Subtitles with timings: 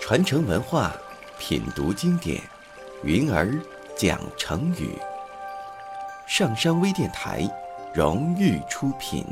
[0.00, 0.92] 传承文化，
[1.36, 2.40] 品读经典，
[3.02, 3.60] 云儿
[3.96, 4.96] 讲成语。
[6.28, 7.42] 上山微电台
[7.92, 9.26] 荣誉出品。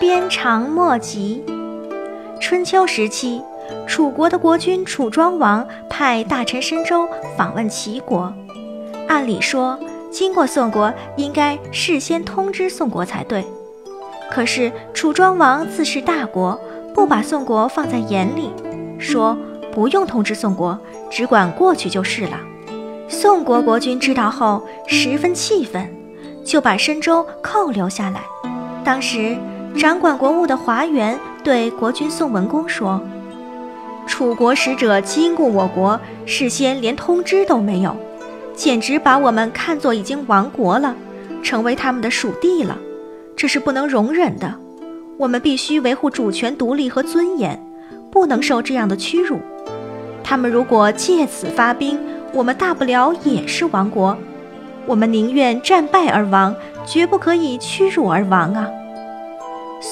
[0.00, 1.59] 鞭长莫及。
[2.40, 3.42] 春秋时期，
[3.86, 7.06] 楚国的国君楚庄王派大臣申州
[7.36, 8.32] 访问齐国。
[9.06, 9.78] 按理说，
[10.10, 13.44] 经过宋国，应该事先通知宋国才对。
[14.30, 16.58] 可是楚庄王自恃大国，
[16.94, 18.50] 不把宋国放在眼里，
[18.98, 19.36] 说
[19.70, 20.76] 不用通知宋国，
[21.10, 22.40] 只管过去就是了。
[23.06, 25.94] 宋国国君知道后十分气愤，
[26.42, 28.22] 就把申州扣留下来。
[28.82, 29.36] 当时
[29.78, 33.00] 掌管国务的华元对国君宋文公说
[34.06, 37.96] ：“楚国使者经过我国，事先连通知都没有。”
[38.54, 40.94] 简直把我们看作已经亡国了，
[41.42, 42.76] 成为他们的属地了，
[43.34, 44.54] 这是不能容忍的。
[45.16, 47.58] 我们必须维护主权、独立和尊严，
[48.10, 49.38] 不能受这样的屈辱。
[50.22, 51.98] 他们如果借此发兵，
[52.34, 54.14] 我们大不了也是亡国。
[54.84, 56.54] 我们宁愿战败而亡，
[56.84, 58.68] 绝不可以屈辱而亡啊！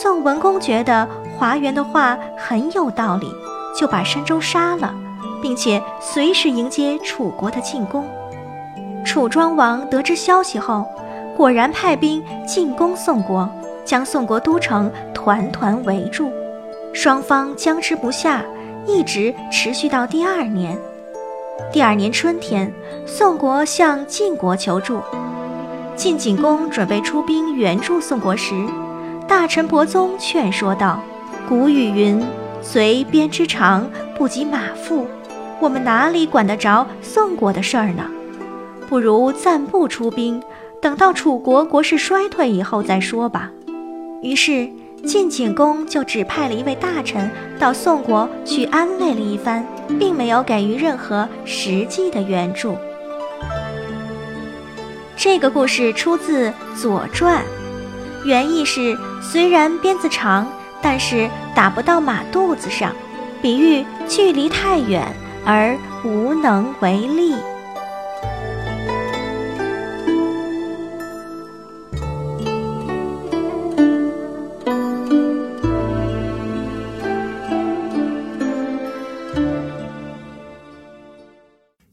[0.01, 3.35] 宋文公觉得华元的话很有道理，
[3.77, 4.95] 就把申州杀了，
[5.43, 8.07] 并且随时迎接楚国的进攻。
[9.05, 10.87] 楚庄王得知消息后，
[11.37, 13.51] 果然派兵进攻宋国，
[13.85, 16.31] 将宋国都城团团围住。
[16.95, 18.45] 双方僵持不下，
[18.87, 20.79] 一直持续到第二年。
[21.73, 22.73] 第二年春天，
[23.05, 25.01] 宋国向晋国求助。
[25.97, 28.55] 晋景公准备出兵援助宋国时，
[29.29, 31.01] 大臣伯宗劝说道
[31.47, 32.25] ：“古语云，
[32.62, 35.07] 随鞭之长，不及马腹。
[35.61, 38.11] 我们哪里管得着宋国的事儿呢？”
[38.89, 40.43] 不如暂不出兵，
[40.81, 43.50] 等到楚国国势衰退以后再说吧。
[44.22, 44.66] 于是
[45.05, 49.65] 晋景公就只派了一位大臣到宋国去安慰了一番，
[50.00, 52.75] 并没有给予任何实际的援助。
[55.19, 57.43] 这个故事出自《左传》，
[58.28, 60.47] 原意是虽然鞭子长，
[60.83, 62.93] 但是打不到马肚子上，
[63.41, 65.03] 比喻距离太远
[65.47, 65.75] 而
[66.05, 67.34] 无能为力。